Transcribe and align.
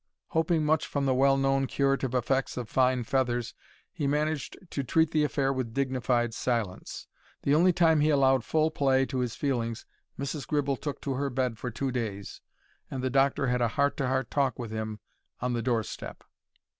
Hoping 0.29 0.65
much 0.65 0.87
from 0.87 1.05
the 1.05 1.13
well 1.13 1.37
known 1.37 1.67
curative 1.67 2.15
effects 2.15 2.57
of 2.57 2.67
fine 2.69 3.03
feathers, 3.03 3.53
he 3.93 4.07
managed 4.07 4.57
to 4.71 4.83
treat 4.83 5.11
the 5.11 5.23
affair 5.23 5.53
with 5.53 5.75
dignified 5.75 6.33
silence. 6.33 7.05
The 7.43 7.53
only 7.53 7.71
time 7.71 7.99
he 7.99 8.09
allowed 8.09 8.43
full 8.43 8.71
play 8.71 9.05
to 9.05 9.19
his 9.19 9.35
feelings 9.35 9.85
Mrs. 10.17 10.47
Gribble 10.47 10.77
took 10.77 11.01
to 11.01 11.13
her 11.13 11.29
bed 11.29 11.59
for 11.59 11.69
two 11.69 11.91
days, 11.91 12.41
and 12.89 13.03
the 13.03 13.11
doctor 13.11 13.45
had 13.45 13.61
a 13.61 13.67
heart 13.77 13.95
to 13.97 14.07
heart 14.07 14.31
talk 14.31 14.57
with 14.57 14.71
him 14.71 14.99
on 15.39 15.53
the 15.53 15.61
doorstep. 15.61 16.23